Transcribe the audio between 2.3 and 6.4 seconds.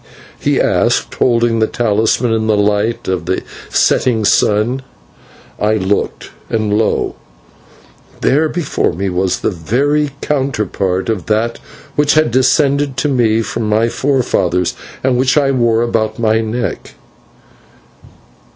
in the light of the setting sun. I looked,